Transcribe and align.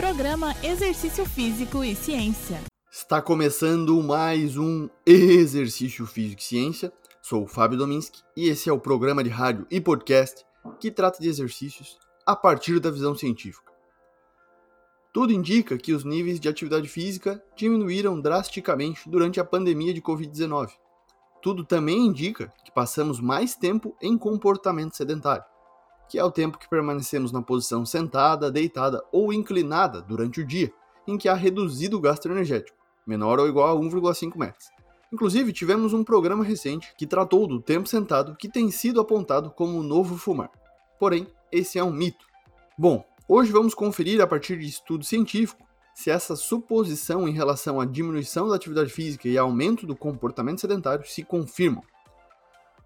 Programa 0.00 0.56
Exercício 0.62 1.26
Físico 1.26 1.84
e 1.84 1.94
Ciência. 1.94 2.58
Está 2.90 3.20
começando 3.20 4.02
mais 4.02 4.56
um 4.56 4.88
Exercício 5.04 6.06
Físico 6.06 6.40
e 6.40 6.44
Ciência. 6.44 6.90
Sou 7.20 7.44
o 7.44 7.46
Fábio 7.46 7.76
Dominski 7.76 8.22
e 8.34 8.48
esse 8.48 8.70
é 8.70 8.72
o 8.72 8.80
programa 8.80 9.22
de 9.22 9.28
rádio 9.28 9.66
e 9.70 9.78
podcast 9.78 10.42
que 10.80 10.90
trata 10.90 11.20
de 11.20 11.28
exercícios 11.28 11.98
a 12.24 12.34
partir 12.34 12.80
da 12.80 12.90
visão 12.90 13.14
científica. 13.14 13.70
Tudo 15.12 15.34
indica 15.34 15.76
que 15.76 15.92
os 15.92 16.02
níveis 16.02 16.40
de 16.40 16.48
atividade 16.48 16.88
física 16.88 17.44
diminuíram 17.54 18.18
drasticamente 18.18 19.06
durante 19.06 19.38
a 19.38 19.44
pandemia 19.44 19.92
de 19.92 20.00
Covid-19. 20.00 20.70
Tudo 21.42 21.62
também 21.62 22.06
indica 22.06 22.50
que 22.64 22.72
passamos 22.72 23.20
mais 23.20 23.54
tempo 23.54 23.94
em 24.00 24.16
comportamento 24.16 24.96
sedentário 24.96 25.44
que 26.10 26.18
é 26.18 26.24
o 26.24 26.30
tempo 26.30 26.58
que 26.58 26.68
permanecemos 26.68 27.30
na 27.30 27.40
posição 27.40 27.86
sentada, 27.86 28.50
deitada 28.50 29.00
ou 29.12 29.32
inclinada 29.32 30.02
durante 30.02 30.40
o 30.40 30.44
dia, 30.44 30.72
em 31.06 31.16
que 31.16 31.28
há 31.28 31.34
reduzido 31.34 31.96
o 31.96 32.00
gasto 32.00 32.26
energético, 32.26 32.76
menor 33.06 33.38
ou 33.38 33.48
igual 33.48 33.78
a 33.78 33.80
1,5 33.80 34.36
metros. 34.36 34.66
Inclusive, 35.12 35.52
tivemos 35.52 35.92
um 35.92 36.02
programa 36.02 36.42
recente 36.42 36.92
que 36.98 37.06
tratou 37.06 37.46
do 37.46 37.62
tempo 37.62 37.88
sentado 37.88 38.34
que 38.36 38.48
tem 38.48 38.72
sido 38.72 39.00
apontado 39.00 39.52
como 39.52 39.78
o 39.78 39.84
novo 39.84 40.16
fumar. 40.16 40.50
Porém, 40.98 41.28
esse 41.52 41.78
é 41.78 41.84
um 41.84 41.92
mito. 41.92 42.26
Bom, 42.76 43.04
hoje 43.28 43.52
vamos 43.52 43.72
conferir 43.72 44.20
a 44.20 44.26
partir 44.26 44.58
de 44.58 44.66
estudo 44.66 45.04
científico 45.04 45.64
se 45.94 46.10
essa 46.10 46.34
suposição 46.34 47.28
em 47.28 47.32
relação 47.32 47.80
à 47.80 47.84
diminuição 47.84 48.48
da 48.48 48.56
atividade 48.56 48.90
física 48.90 49.28
e 49.28 49.38
aumento 49.38 49.86
do 49.86 49.94
comportamento 49.94 50.60
sedentário 50.60 51.06
se 51.06 51.22
confirmam. 51.22 51.84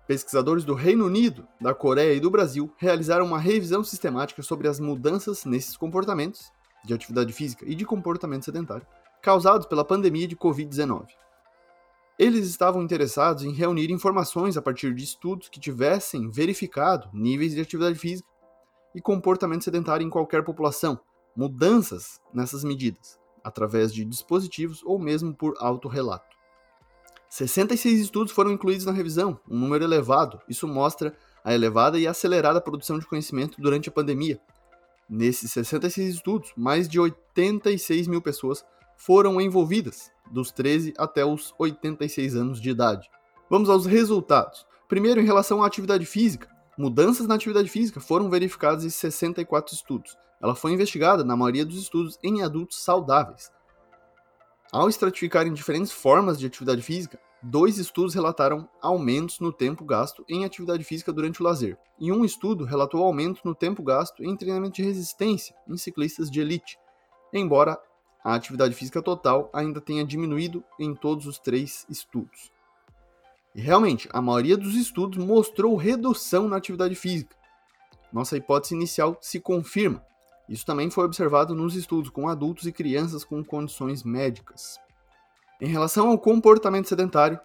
Pesquisadores 0.06 0.64
do 0.64 0.74
Reino 0.74 1.06
Unido, 1.06 1.48
da 1.58 1.74
Coreia 1.74 2.14
e 2.14 2.20
do 2.20 2.30
Brasil 2.30 2.70
realizaram 2.76 3.24
uma 3.24 3.38
revisão 3.38 3.82
sistemática 3.82 4.42
sobre 4.42 4.68
as 4.68 4.78
mudanças 4.78 5.44
nesses 5.46 5.76
comportamentos 5.76 6.52
de 6.84 6.92
atividade 6.92 7.32
física 7.32 7.64
e 7.66 7.74
de 7.74 7.86
comportamento 7.86 8.44
sedentário 8.44 8.86
causados 9.22 9.66
pela 9.66 9.86
pandemia 9.86 10.28
de 10.28 10.36
Covid-19. 10.36 11.06
Eles 12.18 12.46
estavam 12.46 12.82
interessados 12.82 13.42
em 13.42 13.54
reunir 13.54 13.90
informações 13.90 14.58
a 14.58 14.62
partir 14.62 14.94
de 14.94 15.02
estudos 15.02 15.48
que 15.48 15.58
tivessem 15.58 16.30
verificado 16.30 17.08
níveis 17.10 17.54
de 17.54 17.60
atividade 17.62 17.98
física 17.98 18.28
e 18.94 19.00
comportamento 19.00 19.64
sedentário 19.64 20.06
em 20.06 20.10
qualquer 20.10 20.44
população, 20.44 21.00
mudanças 21.34 22.20
nessas 22.34 22.62
medidas, 22.62 23.18
através 23.42 23.94
de 23.94 24.04
dispositivos 24.04 24.82
ou 24.84 24.98
mesmo 24.98 25.34
por 25.34 25.54
autorrelato. 25.58 26.36
66 27.34 28.00
estudos 28.00 28.32
foram 28.32 28.52
incluídos 28.52 28.86
na 28.86 28.92
revisão, 28.92 29.40
um 29.50 29.58
número 29.58 29.82
elevado. 29.82 30.40
Isso 30.48 30.68
mostra 30.68 31.12
a 31.42 31.52
elevada 31.52 31.98
e 31.98 32.06
acelerada 32.06 32.60
produção 32.60 32.96
de 32.96 33.08
conhecimento 33.08 33.60
durante 33.60 33.88
a 33.88 33.92
pandemia. 33.92 34.40
Nesses 35.10 35.50
66 35.50 36.14
estudos, 36.14 36.52
mais 36.56 36.88
de 36.88 37.00
86 37.00 38.06
mil 38.06 38.22
pessoas 38.22 38.64
foram 38.96 39.40
envolvidas, 39.40 40.12
dos 40.30 40.52
13 40.52 40.94
até 40.96 41.24
os 41.24 41.52
86 41.58 42.36
anos 42.36 42.60
de 42.60 42.70
idade. 42.70 43.10
Vamos 43.50 43.68
aos 43.68 43.84
resultados. 43.84 44.64
Primeiro, 44.88 45.20
em 45.20 45.26
relação 45.26 45.60
à 45.60 45.66
atividade 45.66 46.06
física. 46.06 46.48
Mudanças 46.78 47.26
na 47.26 47.34
atividade 47.34 47.68
física 47.68 47.98
foram 47.98 48.30
verificadas 48.30 48.84
em 48.84 48.90
64 48.90 49.74
estudos. 49.74 50.16
Ela 50.40 50.54
foi 50.54 50.70
investigada, 50.70 51.24
na 51.24 51.36
maioria 51.36 51.66
dos 51.66 51.78
estudos, 51.78 52.16
em 52.22 52.42
adultos 52.42 52.80
saudáveis. 52.80 53.50
Ao 54.72 54.88
estratificar 54.88 55.46
em 55.46 55.52
diferentes 55.52 55.92
formas 55.92 56.38
de 56.38 56.46
atividade 56.46 56.82
física, 56.82 57.20
dois 57.42 57.78
estudos 57.78 58.14
relataram 58.14 58.68
aumentos 58.80 59.38
no 59.38 59.52
tempo 59.52 59.84
gasto 59.84 60.24
em 60.28 60.44
atividade 60.44 60.82
física 60.82 61.12
durante 61.12 61.40
o 61.40 61.44
lazer, 61.44 61.78
e 61.98 62.10
um 62.10 62.24
estudo 62.24 62.64
relatou 62.64 63.02
aumento 63.02 63.40
no 63.44 63.54
tempo 63.54 63.82
gasto 63.82 64.24
em 64.24 64.36
treinamento 64.36 64.76
de 64.76 64.82
resistência 64.82 65.54
em 65.68 65.76
ciclistas 65.76 66.30
de 66.30 66.40
elite, 66.40 66.78
embora 67.32 67.78
a 68.24 68.34
atividade 68.34 68.74
física 68.74 69.02
total 69.02 69.50
ainda 69.52 69.80
tenha 69.80 70.04
diminuído 70.04 70.64
em 70.80 70.94
todos 70.94 71.26
os 71.26 71.38
três 71.38 71.84
estudos. 71.90 72.50
E 73.54 73.60
realmente, 73.60 74.08
a 74.12 74.20
maioria 74.20 74.56
dos 74.56 74.74
estudos 74.74 75.22
mostrou 75.22 75.76
redução 75.76 76.48
na 76.48 76.56
atividade 76.56 76.94
física. 76.94 77.36
Nossa 78.12 78.36
hipótese 78.36 78.74
inicial 78.74 79.18
se 79.20 79.38
confirma, 79.38 80.04
isso 80.48 80.66
também 80.66 80.90
foi 80.90 81.04
observado 81.04 81.54
nos 81.54 81.74
estudos 81.74 82.10
com 82.10 82.28
adultos 82.28 82.66
e 82.66 82.72
crianças 82.72 83.24
com 83.24 83.42
condições 83.42 84.02
médicas. 84.02 84.78
Em 85.60 85.68
relação 85.68 86.10
ao 86.10 86.18
comportamento 86.18 86.88
sedentário, 86.88 87.38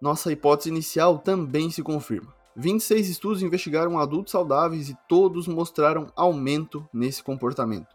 nossa 0.00 0.32
hipótese 0.32 0.70
inicial 0.70 1.18
também 1.18 1.70
se 1.70 1.82
confirma. 1.82 2.34
26 2.56 3.08
estudos 3.08 3.42
investigaram 3.42 3.98
adultos 3.98 4.32
saudáveis 4.32 4.88
e 4.88 4.96
todos 5.08 5.46
mostraram 5.46 6.08
aumento 6.16 6.88
nesse 6.92 7.22
comportamento. 7.22 7.94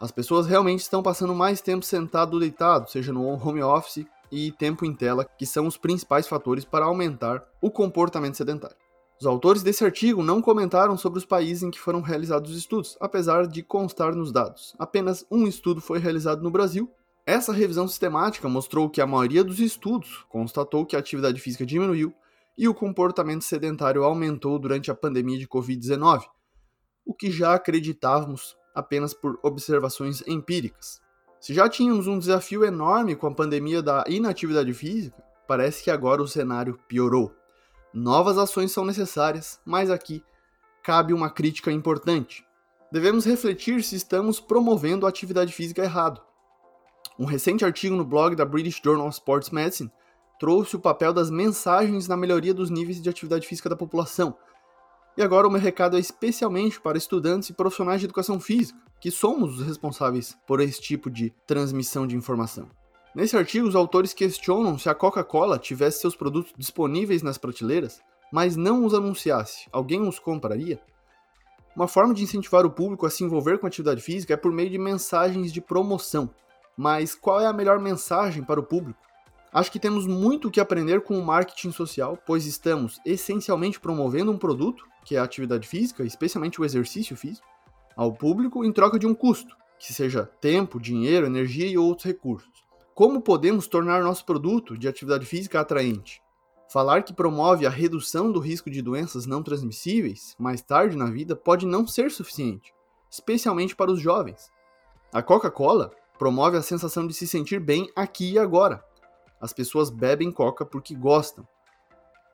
As 0.00 0.10
pessoas 0.10 0.46
realmente 0.46 0.80
estão 0.80 1.02
passando 1.02 1.34
mais 1.34 1.60
tempo 1.60 1.84
sentado 1.84 2.34
ou 2.34 2.40
deitado, 2.40 2.90
seja 2.90 3.12
no 3.12 3.24
home 3.24 3.62
office 3.62 4.04
e 4.30 4.50
tempo 4.50 4.84
em 4.84 4.92
tela, 4.92 5.24
que 5.24 5.46
são 5.46 5.66
os 5.66 5.76
principais 5.76 6.26
fatores 6.26 6.64
para 6.64 6.86
aumentar 6.86 7.44
o 7.60 7.70
comportamento 7.70 8.36
sedentário. 8.36 8.81
Os 9.22 9.26
autores 9.26 9.62
desse 9.62 9.84
artigo 9.84 10.20
não 10.20 10.42
comentaram 10.42 10.96
sobre 10.96 11.16
os 11.16 11.24
países 11.24 11.62
em 11.62 11.70
que 11.70 11.78
foram 11.78 12.00
realizados 12.00 12.50
os 12.50 12.56
estudos, 12.56 12.96
apesar 13.00 13.46
de 13.46 13.62
constar 13.62 14.16
nos 14.16 14.32
dados. 14.32 14.74
Apenas 14.80 15.24
um 15.30 15.46
estudo 15.46 15.80
foi 15.80 16.00
realizado 16.00 16.42
no 16.42 16.50
Brasil. 16.50 16.90
Essa 17.24 17.52
revisão 17.52 17.86
sistemática 17.86 18.48
mostrou 18.48 18.90
que 18.90 19.00
a 19.00 19.06
maioria 19.06 19.44
dos 19.44 19.60
estudos 19.60 20.26
constatou 20.28 20.84
que 20.84 20.96
a 20.96 20.98
atividade 20.98 21.40
física 21.40 21.64
diminuiu 21.64 22.12
e 22.58 22.66
o 22.66 22.74
comportamento 22.74 23.44
sedentário 23.44 24.02
aumentou 24.02 24.58
durante 24.58 24.90
a 24.90 24.94
pandemia 24.94 25.38
de 25.38 25.46
Covid-19, 25.46 26.24
o 27.06 27.14
que 27.14 27.30
já 27.30 27.54
acreditávamos 27.54 28.56
apenas 28.74 29.14
por 29.14 29.38
observações 29.40 30.26
empíricas. 30.26 31.00
Se 31.38 31.54
já 31.54 31.68
tínhamos 31.68 32.08
um 32.08 32.18
desafio 32.18 32.64
enorme 32.64 33.14
com 33.14 33.28
a 33.28 33.34
pandemia 33.34 33.80
da 33.80 34.02
inatividade 34.08 34.74
física, 34.74 35.22
parece 35.46 35.84
que 35.84 35.92
agora 35.92 36.20
o 36.20 36.26
cenário 36.26 36.76
piorou. 36.88 37.32
Novas 37.94 38.38
ações 38.38 38.72
são 38.72 38.86
necessárias, 38.86 39.60
mas 39.66 39.90
aqui 39.90 40.24
cabe 40.82 41.12
uma 41.12 41.28
crítica 41.28 41.70
importante. 41.70 42.42
Devemos 42.90 43.26
refletir 43.26 43.82
se 43.82 43.96
estamos 43.96 44.40
promovendo 44.40 45.04
a 45.04 45.10
atividade 45.10 45.52
física 45.52 45.82
errado. 45.82 46.20
Um 47.18 47.26
recente 47.26 47.64
artigo 47.64 47.94
no 47.94 48.04
blog 48.04 48.34
da 48.34 48.46
British 48.46 48.80
Journal 48.82 49.06
of 49.06 49.14
Sports 49.14 49.50
Medicine 49.50 49.90
trouxe 50.40 50.74
o 50.74 50.80
papel 50.80 51.12
das 51.12 51.30
mensagens 51.30 52.08
na 52.08 52.16
melhoria 52.16 52.54
dos 52.54 52.70
níveis 52.70 53.00
de 53.00 53.10
atividade 53.10 53.46
física 53.46 53.68
da 53.68 53.76
população. 53.76 54.36
E 55.14 55.22
agora 55.22 55.46
o 55.46 55.50
meu 55.50 55.60
recado 55.60 55.98
é 55.98 56.00
especialmente 56.00 56.80
para 56.80 56.96
estudantes 56.96 57.50
e 57.50 57.52
profissionais 57.52 58.00
de 58.00 58.06
educação 58.06 58.40
física, 58.40 58.78
que 58.98 59.10
somos 59.10 59.60
os 59.60 59.66
responsáveis 59.66 60.34
por 60.46 60.60
esse 60.60 60.80
tipo 60.80 61.10
de 61.10 61.30
transmissão 61.46 62.06
de 62.06 62.16
informação. 62.16 62.70
Nesse 63.14 63.36
artigo, 63.36 63.68
os 63.68 63.76
autores 63.76 64.14
questionam 64.14 64.78
se 64.78 64.88
a 64.88 64.94
Coca-Cola 64.94 65.58
tivesse 65.58 66.00
seus 66.00 66.16
produtos 66.16 66.54
disponíveis 66.56 67.22
nas 67.22 67.36
prateleiras, 67.36 68.00
mas 68.32 68.56
não 68.56 68.86
os 68.86 68.94
anunciasse, 68.94 69.68
alguém 69.70 70.00
os 70.00 70.18
compraria? 70.18 70.80
Uma 71.76 71.86
forma 71.86 72.14
de 72.14 72.22
incentivar 72.22 72.64
o 72.64 72.70
público 72.70 73.04
a 73.04 73.10
se 73.10 73.22
envolver 73.22 73.58
com 73.58 73.66
a 73.66 73.68
atividade 73.68 74.00
física 74.00 74.32
é 74.32 74.36
por 74.36 74.50
meio 74.50 74.70
de 74.70 74.78
mensagens 74.78 75.52
de 75.52 75.60
promoção. 75.60 76.30
Mas 76.76 77.14
qual 77.14 77.38
é 77.40 77.46
a 77.46 77.52
melhor 77.52 77.78
mensagem 77.78 78.42
para 78.42 78.60
o 78.60 78.62
público? 78.62 78.98
Acho 79.52 79.70
que 79.70 79.78
temos 79.78 80.06
muito 80.06 80.48
o 80.48 80.50
que 80.50 80.60
aprender 80.60 81.02
com 81.02 81.18
o 81.18 81.24
marketing 81.24 81.72
social, 81.72 82.18
pois 82.26 82.46
estamos 82.46 82.98
essencialmente 83.04 83.78
promovendo 83.78 84.32
um 84.32 84.38
produto, 84.38 84.86
que 85.04 85.16
é 85.16 85.18
a 85.18 85.24
atividade 85.24 85.68
física, 85.68 86.02
especialmente 86.02 86.58
o 86.58 86.64
exercício 86.64 87.14
físico, 87.14 87.46
ao 87.94 88.10
público 88.14 88.64
em 88.64 88.72
troca 88.72 88.98
de 88.98 89.06
um 89.06 89.14
custo, 89.14 89.54
que 89.78 89.92
seja 89.92 90.24
tempo, 90.40 90.80
dinheiro, 90.80 91.26
energia 91.26 91.66
e 91.66 91.76
outros 91.76 92.06
recursos. 92.06 92.61
Como 93.02 93.20
podemos 93.20 93.66
tornar 93.66 94.00
nosso 94.00 94.24
produto 94.24 94.78
de 94.78 94.86
atividade 94.86 95.26
física 95.26 95.58
atraente? 95.58 96.22
Falar 96.72 97.02
que 97.02 97.12
promove 97.12 97.66
a 97.66 97.68
redução 97.68 98.30
do 98.30 98.38
risco 98.38 98.70
de 98.70 98.80
doenças 98.80 99.26
não 99.26 99.42
transmissíveis 99.42 100.36
mais 100.38 100.62
tarde 100.62 100.96
na 100.96 101.06
vida 101.06 101.34
pode 101.34 101.66
não 101.66 101.84
ser 101.84 102.12
suficiente, 102.12 102.72
especialmente 103.10 103.74
para 103.74 103.90
os 103.90 104.00
jovens. 104.00 104.52
A 105.12 105.20
Coca-Cola 105.20 105.90
promove 106.16 106.56
a 106.56 106.62
sensação 106.62 107.04
de 107.04 107.12
se 107.12 107.26
sentir 107.26 107.58
bem 107.58 107.90
aqui 107.96 108.34
e 108.34 108.38
agora. 108.38 108.80
As 109.40 109.52
pessoas 109.52 109.90
bebem 109.90 110.30
Coca 110.30 110.64
porque 110.64 110.94
gostam. 110.94 111.44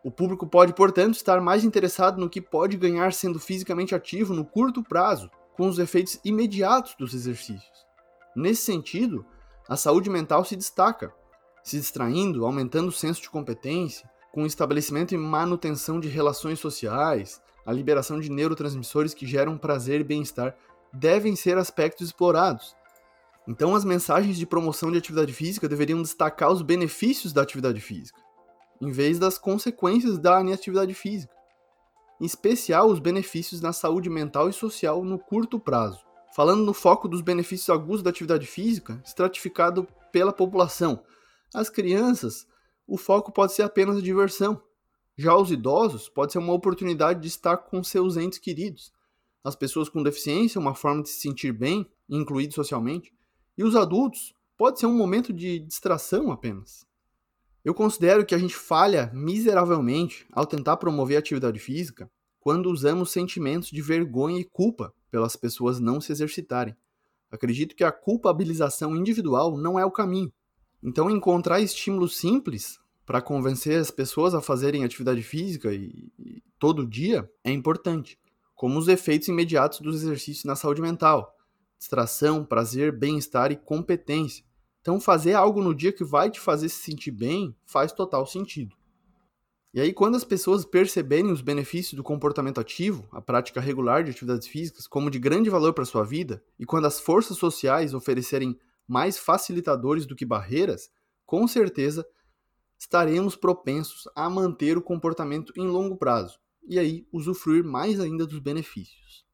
O 0.05 0.11
público 0.11 0.47
pode, 0.47 0.75
portanto, 0.75 1.15
estar 1.15 1.41
mais 1.41 1.65
interessado 1.65 2.21
no 2.21 2.29
que 2.29 2.43
pode 2.43 2.77
ganhar 2.77 3.15
sendo 3.15 3.41
fisicamente 3.41 3.95
ativo 3.95 4.35
no 4.35 4.45
curto 4.45 4.83
prazo, 4.83 5.31
com 5.57 5.67
os 5.67 5.79
efeitos 5.79 6.21
imediatos 6.23 6.95
dos 6.95 7.15
exercícios. 7.15 7.87
Nesse 8.37 8.61
sentido, 8.61 9.25
a 9.69 9.77
saúde 9.77 10.09
mental 10.09 10.47
se 10.47 10.57
destaca, 10.57 11.13
se 11.63 11.79
distraindo, 11.79 12.47
aumentando 12.47 12.89
o 12.89 12.93
senso 12.93 13.21
de 13.21 13.29
competência, 13.29 14.09
com 14.33 14.45
o 14.45 14.47
estabelecimento 14.47 15.15
e 15.15 15.19
manutenção 15.19 16.01
de 16.01 16.09
relações 16.09 16.59
sociais, 16.59 17.43
a 17.67 17.73
liberação 17.73 18.19
de 18.19 18.31
neurotransmissores 18.31 19.13
que 19.13 19.27
geram 19.27 19.59
prazer 19.59 20.01
e 20.01 20.05
bem-estar 20.05 20.57
devem 20.91 21.37
ser 21.37 21.59
aspectos 21.59 22.07
explorados. 22.07 22.75
Então, 23.47 23.75
as 23.75 23.85
mensagens 23.85 24.39
de 24.39 24.47
promoção 24.47 24.91
de 24.91 24.97
atividade 24.97 25.35
física 25.35 25.69
deveriam 25.69 26.01
destacar 26.01 26.51
os 26.51 26.63
benefícios 26.63 27.35
da 27.35 27.43
atividade 27.43 27.81
física, 27.81 28.19
em 28.81 28.91
vez 28.91 29.19
das 29.19 29.37
consequências 29.37 30.19
da 30.19 30.41
inatividade 30.41 30.95
física. 30.95 31.35
Em 32.19 32.25
especial, 32.25 32.89
os 32.89 32.99
benefícios 32.99 33.61
na 33.61 33.75
saúde 33.75 34.09
mental 34.09 34.49
e 34.49 34.53
social 34.53 35.05
no 35.05 35.19
curto 35.19 35.61
prazo 35.61 36.08
Falando 36.39 36.65
no 36.65 36.73
foco 36.73 37.09
dos 37.09 37.21
benefícios 37.21 37.69
agudos 37.69 38.01
da 38.01 38.11
atividade 38.11 38.47
física, 38.47 39.03
estratificado 39.05 39.89
pela 40.13 40.33
população. 40.33 41.03
As 41.53 41.69
crianças, 41.69 42.47
o 42.87 42.97
foco 42.97 43.33
pode 43.33 43.55
ser 43.55 43.63
apenas 43.63 43.97
a 43.97 44.01
diversão. 44.01 44.63
Já 45.17 45.37
os 45.37 45.51
idosos, 45.51 46.09
pode 46.09 46.31
ser 46.31 46.39
uma 46.39 46.53
oportunidade 46.53 47.21
de 47.21 47.27
estar 47.27 47.57
com 47.57 47.83
seus 47.83 48.17
entes 48.17 48.39
queridos. 48.39 48.93
As 49.43 49.57
pessoas 49.57 49.89
com 49.89 50.01
deficiência, 50.01 50.61
uma 50.61 50.77
forma 50.77 51.03
de 51.03 51.09
se 51.09 51.23
sentir 51.23 51.51
bem, 51.51 51.91
incluído 52.09 52.55
socialmente. 52.55 53.13
E 53.57 53.65
os 53.65 53.75
adultos, 53.75 54.33
pode 54.57 54.79
ser 54.79 54.87
um 54.87 54.97
momento 54.97 55.33
de 55.33 55.59
distração 55.59 56.31
apenas. 56.31 56.87
Eu 57.65 57.75
considero 57.75 58.25
que 58.25 58.37
a 58.37 58.39
gente 58.39 58.55
falha 58.55 59.11
miseravelmente 59.13 60.25
ao 60.31 60.47
tentar 60.47 60.77
promover 60.77 61.17
a 61.17 61.19
atividade 61.19 61.59
física 61.59 62.09
quando 62.39 62.71
usamos 62.71 63.11
sentimentos 63.11 63.71
de 63.71 63.83
vergonha 63.83 64.39
e 64.39 64.45
culpa 64.45 64.95
pelas 65.11 65.37
pessoas 65.37 65.79
não 65.79 66.01
se 66.01 66.13
exercitarem. 66.13 66.77
Acredito 67.31 67.75
que 67.75 67.85
a 67.85 67.93
culpabilização 67.93 68.97
individual 68.97 69.57
não 69.57 69.79
é 69.79 69.85
o 69.85 69.91
caminho. 69.91 70.33
Então, 70.83 71.11
encontrar 71.11 71.61
estímulos 71.61 72.17
simples 72.17 72.79
para 73.05 73.21
convencer 73.21 73.81
as 73.81 73.91
pessoas 73.91 74.35
a 74.35 74.41
fazerem 74.41 74.85
atividade 74.85 75.23
física 75.23 75.73
e, 75.73 76.11
e, 76.19 76.43
todo 76.59 76.87
dia 76.87 77.31
é 77.43 77.51
importante, 77.51 78.19
como 78.55 78.79
os 78.79 78.89
efeitos 78.89 79.29
imediatos 79.29 79.81
dos 79.81 80.03
exercícios 80.03 80.45
na 80.45 80.55
saúde 80.55 80.83
mental, 80.83 81.35
distração, 81.79 82.45
prazer, 82.45 82.93
bem-estar 82.93 83.51
e 83.53 83.57
competência. 83.57 84.45
Então, 84.81 85.01
fazer 85.01 85.35
algo 85.35 85.63
no 85.63 85.75
dia 85.75 85.93
que 85.93 86.05
vai 86.05 86.31
te 86.31 86.41
fazer 86.41 86.69
se 86.69 86.83
sentir 86.83 87.11
bem 87.11 87.55
faz 87.67 87.93
total 87.93 88.27
sentido. 88.27 88.78
E 89.73 89.81
aí, 89.81 89.93
quando 89.93 90.17
as 90.17 90.25
pessoas 90.25 90.65
perceberem 90.65 91.31
os 91.31 91.43
benefícios 91.43 91.93
do 91.95 92.03
comportamento 92.03 92.59
ativo, 92.59 93.07
a 93.13 93.21
prática 93.21 93.61
regular 93.61 94.03
de 94.03 94.11
atividades 94.11 94.49
físicas, 94.49 94.87
como 94.87 95.11
de 95.11 95.19
grande 95.19 95.51
valor 95.51 95.75
para 95.75 95.85
sua 95.85 96.05
vida, 96.05 96.43
e 96.59 96.65
quando 96.65 96.87
as 96.87 96.99
forças 96.99 97.37
sociais 97.37 97.93
oferecerem 97.93 98.59
mais 98.87 99.19
facilitadores 99.19 100.07
do 100.07 100.17
que 100.17 100.25
barreiras, 100.25 100.91
com 101.27 101.47
certeza 101.47 102.07
estaremos 102.79 103.37
propensos 103.37 104.09
a 104.17 104.31
manter 104.31 104.79
o 104.79 104.83
comportamento 104.83 105.53
em 105.57 105.67
longo 105.67 105.97
prazo 105.97 106.39
e 106.67 106.79
aí 106.79 107.07
usufruir 107.13 107.63
mais 107.63 108.01
ainda 108.01 108.27
dos 108.27 108.39
benefícios. 108.39 109.27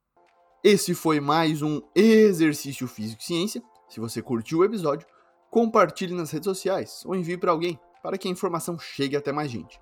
Esse 0.63 0.95
foi 0.95 1.21
mais 1.21 1.63
um 1.63 1.81
Exercício 1.95 2.89
Físico 2.89 3.23
e 3.23 3.25
Ciência. 3.25 3.63
Se 3.89 4.01
você 4.01 4.23
curtiu 4.23 4.61
o 4.61 4.65
episódio, 4.65 5.07
compartilhe 5.51 6.15
nas 6.15 6.31
redes 6.31 6.47
sociais 6.47 7.03
ou 7.05 7.15
envie 7.15 7.37
para 7.37 7.53
alguém 7.53 7.79
para 8.03 8.19
que 8.19 8.27
a 8.27 8.31
informação 8.31 8.79
chegue 8.79 9.17
até 9.17 9.31
mais 9.31 9.51
gente. 9.51 9.79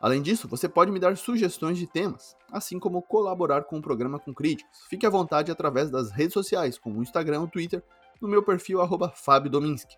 Além 0.00 0.22
disso, 0.22 0.46
você 0.46 0.68
pode 0.68 0.92
me 0.92 1.00
dar 1.00 1.16
sugestões 1.16 1.76
de 1.76 1.86
temas, 1.86 2.36
assim 2.52 2.78
como 2.78 3.02
colaborar 3.02 3.64
com 3.64 3.78
o 3.78 3.82
programa 3.82 4.18
com 4.18 4.32
críticas. 4.32 4.84
Fique 4.88 5.04
à 5.04 5.10
vontade 5.10 5.50
através 5.50 5.90
das 5.90 6.12
redes 6.12 6.34
sociais, 6.34 6.78
como 6.78 6.98
o 6.98 7.02
Instagram 7.02 7.40
ou 7.40 7.48
Twitter, 7.48 7.82
no 8.20 8.28
meu 8.28 8.42
perfil 8.42 8.78
@fabiodominski. 9.14 9.96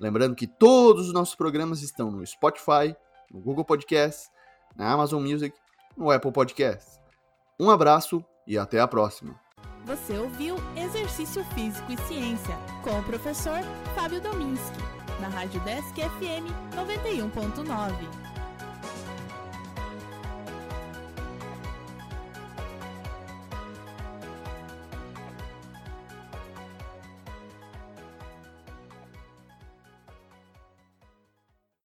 Lembrando 0.00 0.36
que 0.36 0.46
todos 0.46 1.08
os 1.08 1.12
nossos 1.12 1.34
programas 1.34 1.82
estão 1.82 2.10
no 2.10 2.24
Spotify, 2.24 2.96
no 3.30 3.40
Google 3.40 3.64
Podcasts, 3.64 4.30
na 4.76 4.92
Amazon 4.92 5.22
Music, 5.22 5.56
no 5.96 6.10
Apple 6.10 6.32
Podcasts. 6.32 7.00
Um 7.58 7.70
abraço 7.70 8.24
e 8.46 8.58
até 8.58 8.80
a 8.80 8.88
próxima. 8.88 9.40
Você 9.84 10.16
ouviu 10.16 10.56
Exercício 10.76 11.44
Físico 11.54 11.92
e 11.92 11.96
Ciência 12.08 12.56
com 12.82 12.98
o 12.98 13.02
professor 13.04 13.60
Fábio 13.94 14.20
Dominski, 14.20 14.78
na 15.20 15.28
Rádio 15.28 15.60
Desk 15.60 15.94
FM 15.94 16.48
91.9. 16.74 18.33